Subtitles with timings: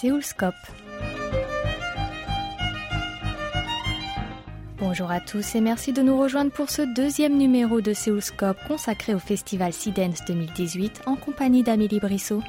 [0.00, 0.54] Séoulscope.
[4.78, 9.12] Bonjour à tous et merci de nous rejoindre pour ce deuxième numéro de Séoulscope consacré
[9.12, 12.42] au festival Dance 2018 en compagnie d'Amélie Brissot.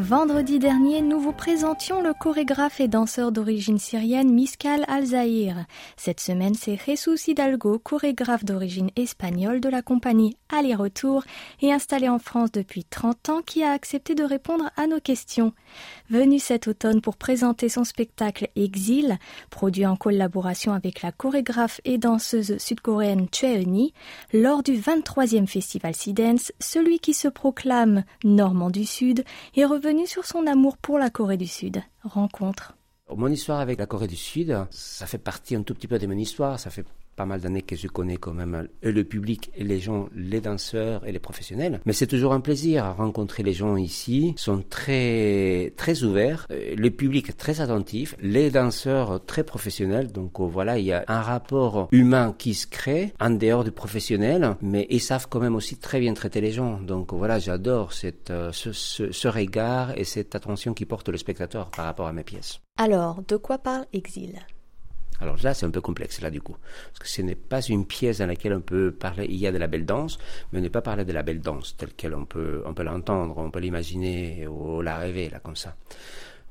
[0.00, 5.66] Vendredi dernier, nous vous présentions le chorégraphe et danseur d'origine syrienne Miskal Al-Zahir.
[5.96, 11.24] Cette semaine, c'est Jesus Hidalgo, chorégraphe d'origine espagnole de la compagnie Aller-Retour
[11.62, 15.52] et installé en France depuis 30 ans, qui a accepté de répondre à nos questions.
[16.10, 19.18] Venu cet automne pour présenter son spectacle Exil,
[19.50, 23.88] produit en collaboration avec la chorégraphe et danseuse sud-coréenne Eun
[24.32, 29.24] lors du 23e festival Dance, celui qui se proclame Normand du Sud
[29.56, 31.82] est revenu sur son amour pour la Corée du Sud.
[32.02, 32.76] Rencontre.
[33.14, 36.06] Mon histoire avec la Corée du Sud, ça fait partie un tout petit peu de
[36.06, 36.60] mon histoire.
[36.60, 36.84] Ça fait
[37.18, 41.04] pas mal d'années que je connais quand même le public, et les gens, les danseurs
[41.04, 41.80] et les professionnels.
[41.84, 44.34] Mais c'est toujours un plaisir à rencontrer les gens ici.
[44.36, 46.46] Ils sont très, très ouverts.
[46.52, 48.14] Euh, le public très attentif.
[48.20, 50.12] Les danseurs très professionnels.
[50.12, 53.72] Donc euh, voilà, il y a un rapport humain qui se crée en dehors du
[53.72, 54.54] professionnel.
[54.62, 56.80] Mais ils savent quand même aussi très bien traiter les gens.
[56.80, 57.90] Donc voilà, j'adore
[58.30, 62.12] euh, ce, ce, ce regard et cette attention qui porte le spectateur par rapport à
[62.12, 62.60] mes pièces.
[62.76, 64.38] Alors, de quoi parle Exil?
[65.20, 66.56] Alors là, c'est un peu complexe, là, du coup.
[66.88, 69.52] Parce que ce n'est pas une pièce dans laquelle on peut parler, il y a
[69.52, 70.18] de la belle danse,
[70.52, 72.84] mais on n'est pas parler de la belle danse telle qu'elle on peut, on peut
[72.84, 75.76] l'entendre, on peut l'imaginer ou la rêver, là, comme ça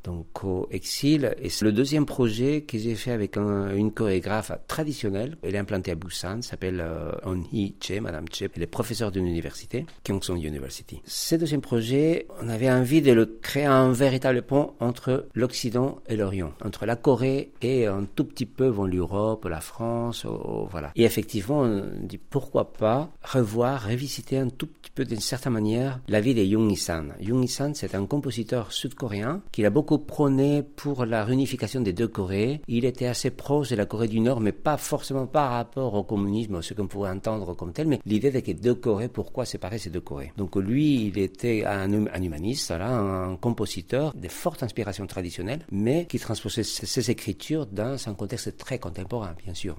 [0.03, 1.35] donc au Exil.
[1.41, 5.37] Et c'est le deuxième projet que j'ai fait avec une chorégraphe traditionnelle.
[5.41, 8.43] Elle est implantée à Busan, s'appelle euh, On Hee Che, Madame Che.
[8.55, 11.01] Elle est professeure d'une université, Kyungsung University.
[11.05, 16.15] Ce deuxième projet, on avait envie de le créer un véritable pont entre l'Occident et
[16.15, 20.25] l'Orient, entre la Corée et un tout petit peu bon, l'Europe, la France,
[20.69, 20.91] voilà.
[20.95, 25.99] Et effectivement, on dit pourquoi pas revoir, revisiter un tout petit peu d'une certaine manière
[26.07, 27.13] la vie de Jung Hee-san.
[27.21, 32.08] Jung Hee-san, c'est un compositeur sud-coréen qui a beaucoup prôné pour la réunification des deux
[32.08, 32.61] Corées.
[32.67, 36.03] Il était assez proche de la Corée du Nord, mais pas forcément par rapport au
[36.03, 39.77] communisme, ce qu'on pourrait entendre comme tel, mais l'idée de que deux Corées, pourquoi séparer
[39.77, 40.33] ces deux Corées?
[40.37, 46.64] Donc lui, il était un, humaniste, un compositeur de forte inspiration traditionnelle, mais qui transposait
[46.64, 49.77] ses écritures dans un contexte très contemporain, bien sûr.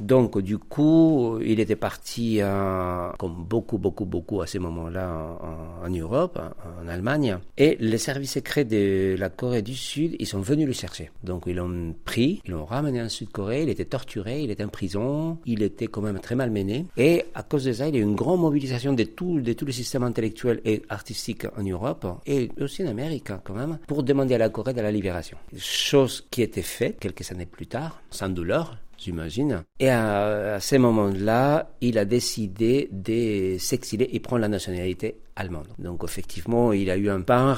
[0.00, 5.38] Donc, du coup, il était parti, euh, comme beaucoup, beaucoup, beaucoup à ce moment-là
[5.84, 7.38] en, Europe, en, Allemagne.
[7.56, 11.10] Et les services secrets de la Corée du Sud, ils sont venus le chercher.
[11.22, 14.68] Donc, ils l'ont pris, ils l'ont ramené en Sud-Corée, il était torturé, il était en
[14.68, 16.86] prison, il était quand même très malmené.
[16.96, 19.52] Et à cause de ça, il y a eu une grande mobilisation de tout, de
[19.52, 24.02] tous les systèmes intellectuels et artistiques en Europe, et aussi en Amérique quand même, pour
[24.02, 25.36] demander à la Corée de la libération.
[25.56, 29.64] Chose qui était faite quelques années plus tard, sans douleur, j'imagine.
[29.78, 35.68] Et à, ce moment-là, il a décidé de s'exiler et prendre la nationalité allemande.
[35.78, 37.56] Donc effectivement, il a eu un pas un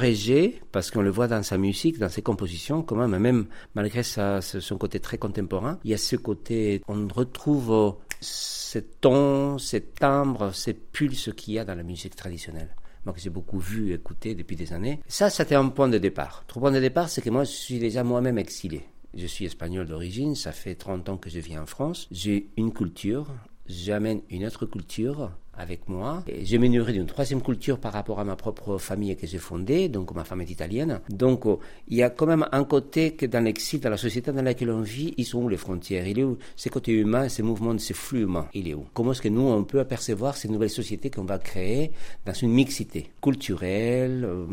[0.73, 4.79] parce qu'on le voit dans sa musique, dans ses compositions, quand même, même malgré son
[4.79, 10.71] côté très contemporain, il y a ce côté, on retrouve ce ton, ce timbre, ce
[10.71, 12.75] pulse qu'il y a dans la musique traditionnelle
[13.07, 15.01] moi que j'ai beaucoup vu, écouté depuis des années.
[15.07, 16.45] Ça, c'était un point de départ.
[16.55, 18.83] Le point de départ, c'est que moi, je suis déjà moi-même exilé.
[19.17, 22.07] Je suis espagnol d'origine, ça fait 30 ans que je vis en France.
[22.11, 23.33] J'ai une culture,
[23.67, 26.23] j'amène une autre culture avec moi.
[26.27, 29.39] Et je me nourris d'une troisième culture par rapport à ma propre famille que j'ai
[29.39, 31.01] fondée, donc ma femme est italienne.
[31.09, 31.57] Donc euh,
[31.89, 34.71] il y a quand même un côté que dans l'exil, dans la société dans laquelle
[34.71, 36.07] on vit, ils sont où les frontières?
[36.07, 36.39] Il est où?
[36.57, 38.87] Ces côtés humains, ces mouvements, ces flux humains Il est où?
[38.95, 41.93] Comment est-ce que nous, on peut apercevoir ces nouvelles sociétés qu'on va créer
[42.25, 44.47] dans une mixité culturelle, euh,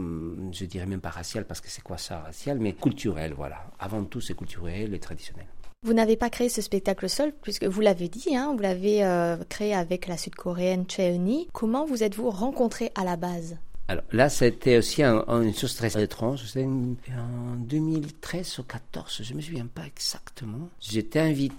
[0.52, 3.72] je dirais même pas raciale, parce que c'est quoi ça, racial, mais culturelle, voilà.
[3.80, 5.46] Avant tout, c'est culturel et traditionnel.
[5.86, 9.36] Vous n'avez pas créé ce spectacle seul, puisque vous l'avez dit, hein, vous l'avez euh,
[9.50, 11.50] créé avec la sud-coréenne Cheoni.
[11.52, 13.58] Comment vous êtes-vous rencontrés à la base?
[13.90, 16.46] Alors là, c'était aussi une chose très étrange.
[16.46, 20.70] C'était en 2013 ou 2014, je ne me souviens pas exactement.
[20.80, 21.56] J'étais invité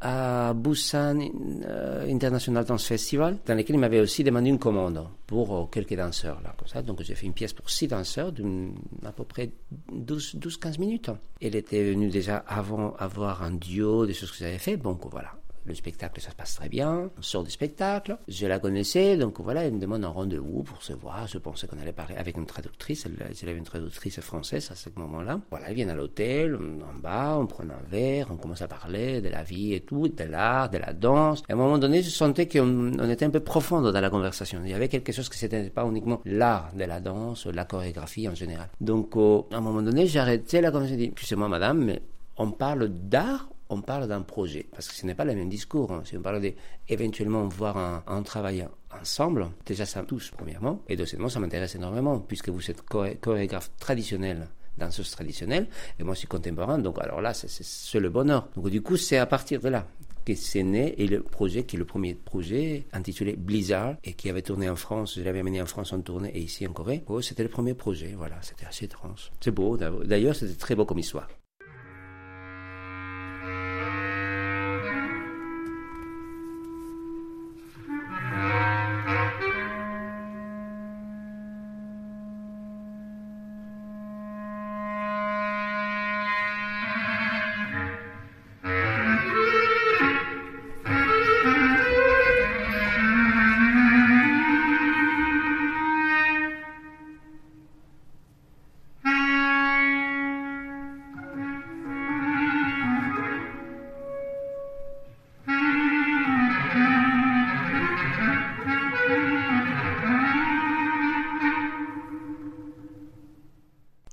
[0.00, 1.18] à Busan
[1.64, 5.96] euh, International Dance Festival, dans lequel il m'avait aussi demandé une commande pour euh, quelques
[5.96, 6.40] danseurs.
[6.42, 6.82] Là, comme ça.
[6.82, 9.50] Donc j'ai fait une pièce pour six danseurs d'à peu près
[9.92, 11.10] 12-15 minutes.
[11.40, 14.76] Elle était venue déjà avant avoir un duo, des choses que j'avais fait.
[14.76, 17.10] Donc voilà, le spectacle, ça se passe très bien.
[17.18, 18.16] On sort du spectacle.
[18.28, 21.26] Je la connaissais, donc voilà, elle me demande un rendez-vous pour se voir.
[21.26, 23.06] Je pensais qu'on allait parler avec une traductrice.
[23.06, 25.40] Elle, avait une traductrice française à ce moment-là.
[25.50, 29.20] Voilà, elle vient à l'hôtel, en bas, on prend un verre, on commence à parler
[29.20, 31.42] de la vie et tout, de l'art, de la danse.
[31.48, 34.60] Et à un moment donné, je sentais qu'on était un peu profond dans la conversation.
[34.64, 38.28] Il y avait quelque chose que c'était pas uniquement l'art de la danse, la chorégraphie
[38.28, 38.68] en général.
[38.80, 41.12] Donc, à un moment donné, arrêté la conversation.
[41.16, 42.02] Je dis, moi madame, mais
[42.36, 44.66] on parle d'art on parle d'un projet.
[44.72, 45.92] Parce que ce n'est pas le même discours.
[45.92, 46.02] Hein.
[46.04, 46.40] Si on parle
[46.88, 48.66] d'éventuellement voir un, un, travail
[49.00, 54.48] ensemble, déjà ça touche premièrement, et deuxièmement ça m'intéresse énormément, puisque vous êtes chorégraphe traditionnel
[54.78, 55.68] danseuse traditionnelle,
[55.98, 58.48] et moi je suis contemporain, donc alors là c'est le bonheur.
[58.56, 59.86] Donc du coup c'est à partir de là
[60.24, 64.28] que c'est né et le projet qui est le premier projet intitulé Blizzard et qui
[64.28, 67.02] avait tourné en France, je l'avais amené en France en tournée et ici en Corée.
[67.08, 69.30] Oh, c'était le premier projet, voilà, c'était assez étrange.
[69.40, 71.28] C'est beau, d'ailleurs c'était très beau comme histoire.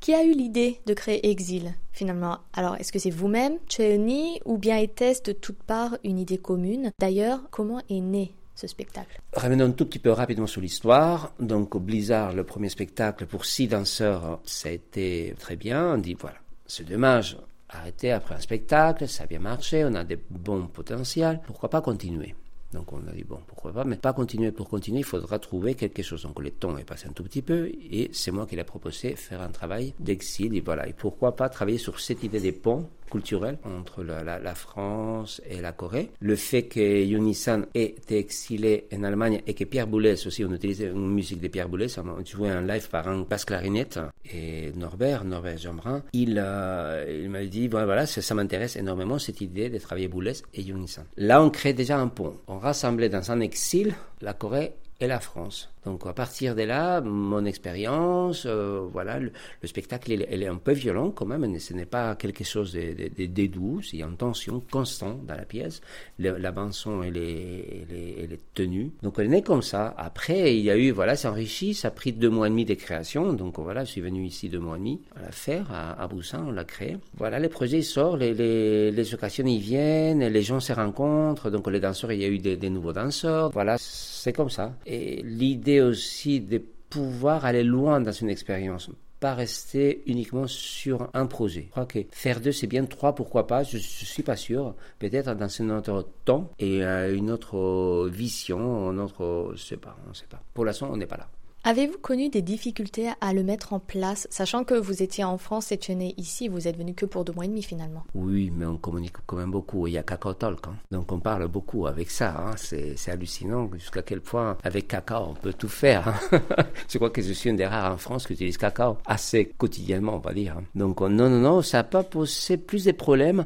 [0.07, 2.37] Qui a eu l'idée de créer Exil finalement?
[2.53, 6.91] Alors, est-ce que c'est vous-même, Cheoni, ou bien était-ce de toute part une idée commune?
[6.97, 9.19] D'ailleurs, comment est né ce spectacle?
[9.35, 11.33] Revenons un tout petit peu rapidement sur l'histoire.
[11.41, 15.95] Donc, au Blizzard, le premier spectacle pour six danseurs, ça a été très bien.
[15.95, 17.37] On dit, voilà, c'est dommage,
[17.67, 21.81] arrêter après un spectacle, ça a bien marché, on a des bons potentiels, pourquoi pas
[21.81, 22.33] continuer?
[22.73, 25.75] Donc on a dit, bon, pourquoi pas, mais pas continuer pour continuer, il faudra trouver
[25.75, 26.23] quelque chose.
[26.23, 29.15] Donc le temps est passé un tout petit peu, et c'est moi qui l'ai proposé,
[29.15, 30.87] faire un travail d'exil, et voilà.
[30.87, 35.71] Et pourquoi pas travailler sur cette idée des ponts culturels entre la, France et la
[35.71, 36.09] Corée.
[36.19, 40.53] Le fait que Yunisan ait été exilé en Allemagne et que Pierre Boulez aussi, on
[40.53, 43.99] utilisait une musique de Pierre Boulez, on jouait un live par un basse clarinette,
[44.31, 49.41] et Norbert, Norbert Jeanbrun, il, euh, il m'a dit, voilà, ça, ça m'intéresse énormément cette
[49.41, 51.03] idée de travailler Boulez et Yunisan.
[51.17, 52.35] Là, on crée déjà un pont
[52.67, 55.69] rassembler dans un exil la Corée et la France.
[55.87, 59.31] Donc à partir de là, mon expérience, euh, voilà, le,
[59.63, 63.25] spectacle, il, est un peu violent quand même, mais ce n'est pas quelque chose de,
[63.25, 65.79] de, doux, il y a une tension constante dans la pièce,
[66.19, 67.87] la bande-son, elle est,
[68.19, 68.91] elle, tenue.
[69.01, 69.95] Donc elle est comme ça.
[69.97, 72.65] Après, il y a eu, voilà, c'est enrichi, ça a pris deux mois et demi
[72.65, 75.71] de création, donc voilà, je suis venu ici deux mois et demi à la faire,
[75.71, 76.97] à, Boussin, on l'a créé.
[77.15, 82.11] Voilà, les projets sortent, les, occasions ils viennent, les gens se rencontrent, donc les danseurs,
[82.11, 84.73] il y a eu des, des nouveaux danseurs, voilà, c'est comme ça.
[84.85, 88.89] Et l'idée aussi de pouvoir aller loin dans une expérience
[89.19, 91.63] pas rester uniquement sur un projet.
[91.67, 92.85] Je crois que faire deux, c'est bien.
[92.85, 94.75] Trois, pourquoi pas Je ne suis pas sûr.
[94.99, 99.53] Peut-être dans un autre temps et une autre vision, un autre...
[99.55, 100.41] Je sais pas, on ne sait pas.
[100.53, 101.27] Pour l'instant, on n'est pas là.
[101.67, 105.73] Avez-vous connu des difficultés à le mettre en place, sachant que vous étiez en France
[105.73, 108.05] et né ici, vous êtes venu que pour deux mois et demi finalement?
[108.15, 109.85] Oui, mais on communique quand même beaucoup.
[109.85, 110.77] Il y a Cacao Talk, hein.
[110.91, 112.33] donc on parle beaucoup avec ça.
[112.39, 112.53] Hein.
[112.55, 116.07] C'est hallucinant jusqu'à quel point avec Cacao on peut tout faire.
[116.07, 116.39] Hein.
[116.87, 120.15] je crois que je suis un des rares en France qui utilise Cacao assez quotidiennement,
[120.15, 120.55] on va dire.
[120.73, 123.43] Donc non, non, non, ça n'a pas posé plus de problèmes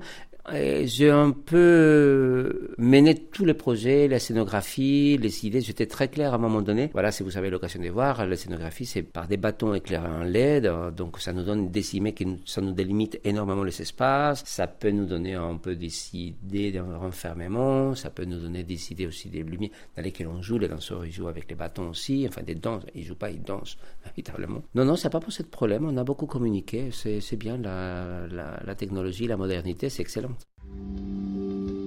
[0.50, 5.62] j'ai un peu mené tous les projets, la scénographie, les idées.
[5.62, 6.90] J'étais très clair à un moment donné.
[6.94, 10.24] Voilà, si vous avez l'occasion de voir, la scénographie, c'est par des bâtons éclairés en
[10.24, 10.72] LED.
[10.96, 14.44] Donc, ça nous donne des images qui ça nous délimite énormément les espaces.
[14.46, 17.96] Ça peut nous donner un peu des idées d'un renfermement.
[17.96, 20.58] Ça peut nous donner des idées aussi des lumières dans lesquelles on joue.
[20.58, 22.26] Les danseurs, ils jouent avec les bâtons aussi.
[22.28, 22.84] Enfin, des danses.
[22.96, 24.64] Ils jouent pas, ils dansent, véritablement.
[24.76, 25.86] Non, non, ça n'a pas posé de problème.
[25.86, 26.90] On a beaucoup communiqué.
[26.92, 30.31] C'est bien la technologie, la modernité, c'est excellent.
[30.78, 31.81] うん。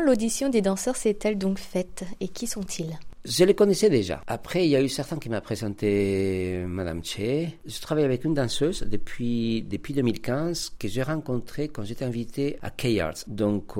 [0.00, 2.98] L'audition des danseurs s'est-elle donc faite et qui sont-ils?
[3.24, 4.20] Je les connaissais déjà.
[4.26, 7.48] Après, il y a eu certains qui m'ont présenté Madame Che.
[7.64, 12.68] Je travaille avec une danseuse depuis, depuis 2015 que j'ai rencontrée quand j'étais invité à
[12.70, 13.24] K-Arts.
[13.26, 13.76] Donc,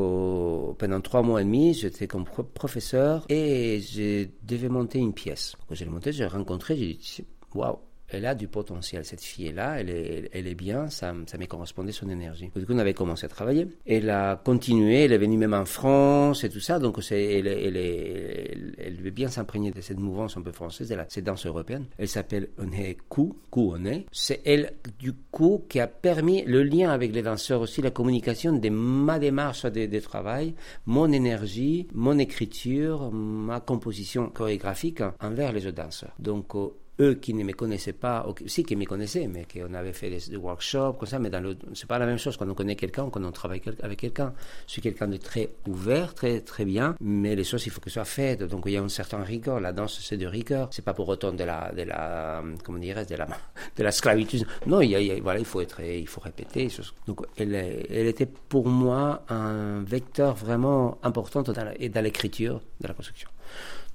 [0.79, 5.57] pendant trois mois et demi, j'étais comme professeur et je devais monter une pièce.
[5.69, 7.77] Quand j'ai monté, j'ai rencontré, j'ai dit, waouh,
[8.09, 9.05] elle a du potentiel.
[9.05, 12.51] Cette fille-là, elle est, elle est bien, ça, ça me correspondait son énergie.
[12.55, 13.67] Du coup, on avait commencé à travailler.
[13.87, 17.77] Elle a continué, elle est venue même en France et tout ça, donc elle, elle,
[17.77, 21.87] elle, elle veut bien s'imprégner de cette mouvance un peu française, de cette danse européenne.
[21.99, 24.07] Elle s'appelle Oné Kou, Kou Oné.
[24.13, 28.53] C'est elle, du coup, qui a permis le lien avec les danseurs aussi, la communication
[28.53, 30.55] de ma démarche de, travail,
[30.87, 36.15] mon énergie, mon écriture, ma composition chorégraphique envers les autres danseurs.
[36.19, 36.55] Donc,
[37.01, 40.37] eux qui ne me connaissaient pas, si qui me connaissaient, mais qu'on avait fait des,
[40.37, 43.09] workshops, comme ça, mais dans le, c'est pas la même chose quand on connaît quelqu'un,
[43.11, 44.33] quand on travaille avec quelqu'un.
[44.69, 48.05] Je quelqu'un de très ouvert, très, très bien, mais les choses, il faut que soit
[48.05, 48.43] faites.
[48.43, 49.61] Donc, il y a un certain rigueur.
[49.61, 50.69] La danse, c'est de rigueur.
[50.73, 53.27] C'est pas pour autant de la, de la, comment dirais de la,
[53.77, 54.47] de la sclavitude.
[54.67, 56.69] Non, il, y a, voilà, il faut être, il faut répéter.
[57.07, 62.95] Donc, elle, elle était pour moi un vecteur vraiment important dans, dans l'écriture de la
[62.95, 63.29] construction.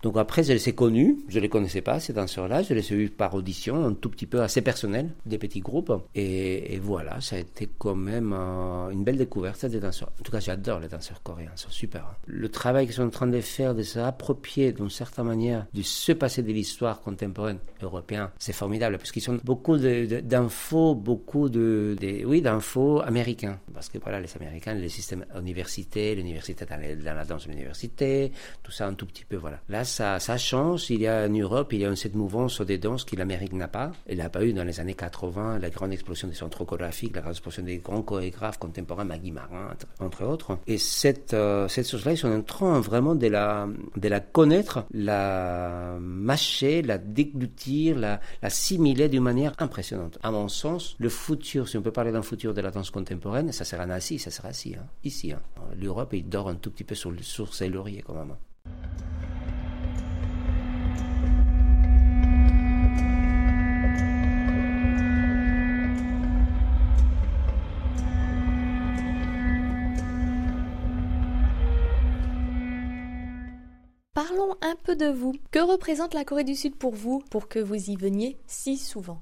[0.02, 2.96] Donc après, je les ai connus, je les connaissais pas, ces danseurs-là, je les ai
[2.96, 5.92] eus par audition, un tout petit peu assez personnel, des petits groupes.
[6.16, 10.12] Et, voilà, ça a été quand même une belle découverte des danseurs.
[10.20, 12.06] En tout cas, j'adore les danseurs coréens, ils sont super.
[12.06, 12.16] Hein.
[12.28, 16.14] Le travail qu'ils sont en train de faire, de s'approprier d'une certaine manière du se
[16.14, 22.42] passer de l'histoire contemporaine européenne, c'est formidable, parce qu'ils sont beaucoup d'infos, beaucoup de, oui,
[22.42, 23.60] d'infos américains.
[23.74, 28.32] Parce que voilà, les Américains, les systèmes universités, l'université dans, la danse de l'université,
[28.64, 29.60] tout ça un tout petit peu, voilà.
[29.68, 30.90] Là, ça, ça change.
[30.90, 33.68] Il y a en Europe, il y a cette mouvance des danses que l'Amérique n'a
[33.68, 33.92] pas.
[34.08, 37.22] Elle n'a pas eu dans les années 80 la grande explosion des centres chorégraphiques, la
[37.22, 40.58] grande explosion des grands chorégraphes contemporains, Maggie Marin, entre autres.
[40.68, 44.86] Et cette, euh, cette chose-là, ils sont en train vraiment de la, de la connaître,
[44.94, 50.20] la mâcher, la déglutir, la, la simuler d'une manière impressionnante.
[50.24, 53.52] À mon sens, le futur, si on peut parler d'un futur de la danse contemporaine,
[53.52, 55.32] ça sera assis, ça sera assis, hein, ici.
[55.32, 55.42] Hein.
[55.80, 58.36] L'Europe, il dort un tout petit peu sur, sur ses lauriers quand même.
[74.14, 75.34] Parlons un peu de vous.
[75.50, 79.22] Que représente la Corée du Sud pour vous, pour que vous y veniez si souvent?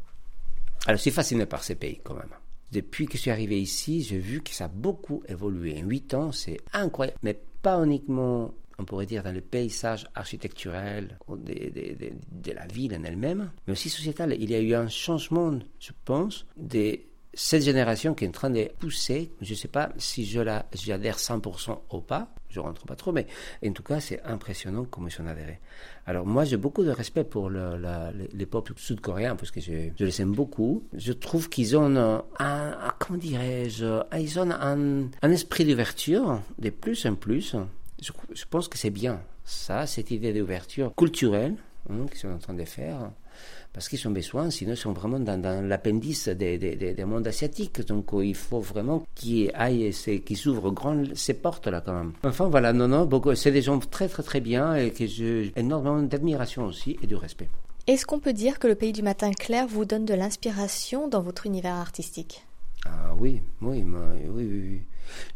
[0.87, 2.33] Alors, je suis fasciné par ces pays quand même.
[2.71, 5.79] Depuis que je suis arrivé ici, j'ai vu que ça a beaucoup évolué.
[5.79, 7.19] En huit ans, c'est incroyable.
[7.21, 13.51] Mais pas uniquement, on pourrait dire, dans le paysage architecturel de, la ville en elle-même,
[13.65, 14.35] mais aussi sociétal.
[14.39, 16.99] Il y a eu un changement, je pense, de
[17.33, 19.31] cette génération qui est en train de pousser.
[19.41, 23.11] Je ne sais pas si je la, j'adhère 100% ou pas, je rentre pas trop,
[23.11, 23.27] mais
[23.65, 25.59] en tout cas, c'est impressionnant comment ils sont adhérés.
[26.05, 27.79] Alors moi, j'ai beaucoup de respect pour le,
[28.33, 30.83] les peuples sud-coréens parce que je, je, les aime beaucoup.
[30.93, 37.05] Je trouve qu'ils ont un, comment dirais-je, ils ont un, un esprit d'ouverture de plus
[37.05, 37.55] en plus.
[38.01, 41.55] Je, je pense que c'est bien ça, cette idée d'ouverture culturelle
[41.89, 43.11] hein, qu'ils sont en train de faire
[43.73, 47.85] parce qu'ils ont besoin, sinon ils sont vraiment dans, l'appendice des, des, mondes asiatiques.
[47.85, 49.91] Donc il faut vraiment qu'ils aillent,
[50.25, 52.13] qu'ils ouvrent grand ces portes-là quand même.
[52.23, 56.01] Enfin voilà, non, non, c'est des gens très très très bien et que j'ai énormément
[56.01, 57.49] d'admiration aussi et de respect.
[57.85, 61.21] Est-ce qu'on peut dire que le pays du matin clair vous donne de l'inspiration dans
[61.21, 62.45] votre univers artistique?
[62.85, 64.81] Ah oui, oui, oui, oui.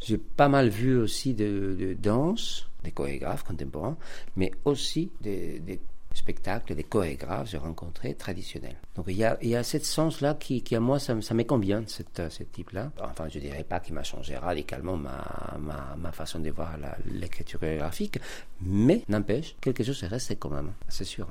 [0.00, 3.96] J'ai pas mal vu aussi de, de danse, des chorégraphes contemporains,
[4.36, 5.80] mais aussi des, des
[6.14, 8.76] spectacles, des chorégraphes, j'ai rencontré traditionnels.
[8.94, 11.34] Donc il y a, il y a ce sens-là qui, qui, à moi, ça, ça
[11.34, 12.90] me convient, ce type-là.
[13.02, 16.76] Enfin, je dirais pas qu'il m'a changé radicalement ma, ma, ma, façon de voir
[17.06, 18.18] l'écriture chorégraphique,
[18.60, 21.28] mais n'empêche, quelque chose est resté quand même, c'est sûr.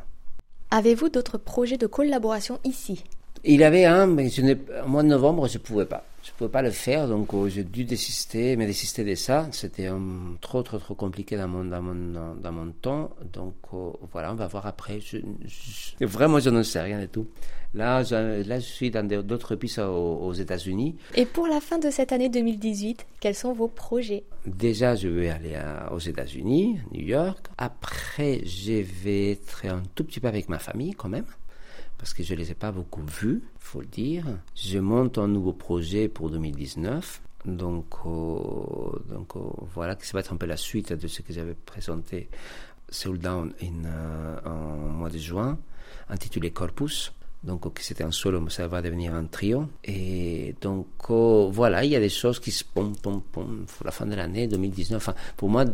[0.71, 3.03] Avez-vous d'autres projets de collaboration ici?
[3.43, 4.41] Il avait un, mais je
[4.83, 7.49] au mois de novembre, je ne pouvais pas je pouvais pas le faire, donc euh,
[7.49, 9.89] j'ai dû désister, mais désister de ça, c'était
[10.39, 14.35] trop trop trop compliqué dans mon dans mon dans mon temps, donc euh, voilà, on
[14.35, 14.99] va voir après.
[14.99, 15.17] Je,
[16.01, 17.27] vraiment, je ne sais rien du tout.
[17.73, 20.97] Là, je, là, je suis dans d'autres pistes aux, États-Unis.
[21.15, 24.25] Et pour la fin de cette année 2018, quels sont vos projets?
[24.45, 25.57] Déjà, je vais aller
[25.89, 27.47] aux États-Unis, New York.
[27.57, 31.25] Après, je vais être un tout petit peu avec ma famille quand même
[32.01, 34.25] parce que je ne les ai pas beaucoup vus, faut le dire.
[34.55, 37.21] Je monte un nouveau projet pour 2019.
[37.45, 39.39] Donc, euh, euh,
[39.75, 42.27] voilà, ça va être un peu la suite de ce que j'avais présenté
[42.89, 45.59] Soul Down euh, en mois de juin,
[46.09, 47.13] intitulé Corpus.
[47.43, 49.67] Donc, c'était un solo, mais ça va devenir un trio.
[49.83, 53.91] Et donc, voilà, il y a des choses qui se pom, pom, pom, pour la
[53.91, 54.97] fin de l'année 2019.
[54.97, 55.65] Enfin, pour moi,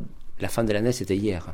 [0.41, 1.53] la fin de l'année, c'était hier.